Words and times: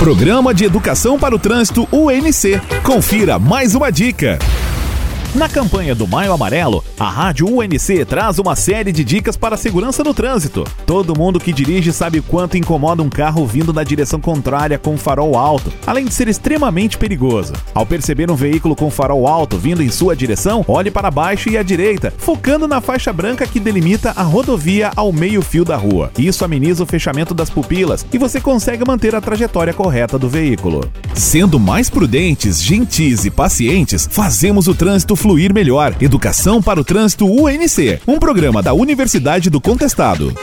Programa 0.00 0.54
de 0.54 0.64
Educação 0.64 1.18
para 1.18 1.34
o 1.34 1.38
Trânsito 1.38 1.86
UNC. 1.92 2.58
Confira 2.82 3.38
mais 3.38 3.74
uma 3.74 3.92
dica. 3.92 4.38
Na 5.32 5.48
campanha 5.48 5.94
do 5.94 6.08
Maio 6.08 6.32
Amarelo, 6.32 6.84
a 6.98 7.08
Rádio 7.08 7.46
UNC 7.46 8.04
traz 8.04 8.40
uma 8.40 8.56
série 8.56 8.90
de 8.90 9.04
dicas 9.04 9.36
para 9.36 9.54
a 9.54 9.58
segurança 9.58 10.02
no 10.02 10.12
trânsito. 10.12 10.64
Todo 10.84 11.16
mundo 11.16 11.38
que 11.38 11.52
dirige 11.52 11.92
sabe 11.92 12.20
quanto 12.20 12.56
incomoda 12.56 13.00
um 13.00 13.08
carro 13.08 13.46
vindo 13.46 13.72
na 13.72 13.84
direção 13.84 14.20
contrária 14.20 14.76
com 14.76 14.98
farol 14.98 15.38
alto, 15.38 15.72
além 15.86 16.04
de 16.04 16.12
ser 16.12 16.26
extremamente 16.26 16.98
perigoso. 16.98 17.52
Ao 17.72 17.86
perceber 17.86 18.28
um 18.28 18.34
veículo 18.34 18.74
com 18.74 18.90
farol 18.90 19.24
alto 19.24 19.56
vindo 19.56 19.84
em 19.84 19.88
sua 19.88 20.16
direção, 20.16 20.64
olhe 20.66 20.90
para 20.90 21.12
baixo 21.12 21.48
e 21.48 21.56
à 21.56 21.62
direita, 21.62 22.12
focando 22.18 22.66
na 22.66 22.80
faixa 22.80 23.12
branca 23.12 23.46
que 23.46 23.60
delimita 23.60 24.12
a 24.16 24.24
rodovia 24.24 24.90
ao 24.96 25.12
meio-fio 25.12 25.64
da 25.64 25.76
rua. 25.76 26.10
Isso 26.18 26.44
ameniza 26.44 26.82
o 26.82 26.86
fechamento 26.86 27.34
das 27.34 27.48
pupilas 27.48 28.04
e 28.12 28.18
você 28.18 28.40
consegue 28.40 28.84
manter 28.84 29.14
a 29.14 29.20
trajetória 29.20 29.72
correta 29.72 30.18
do 30.18 30.28
veículo. 30.28 30.90
Sendo 31.20 31.60
mais 31.60 31.90
prudentes, 31.90 32.62
gentis 32.62 33.26
e 33.26 33.30
pacientes, 33.30 34.08
fazemos 34.10 34.66
o 34.68 34.74
trânsito 34.74 35.14
fluir 35.14 35.52
melhor. 35.52 35.94
Educação 36.00 36.62
para 36.62 36.80
o 36.80 36.84
Trânsito 36.84 37.26
UNC, 37.26 38.00
um 38.08 38.18
programa 38.18 38.62
da 38.62 38.72
Universidade 38.72 39.50
do 39.50 39.60
Contestado. 39.60 40.34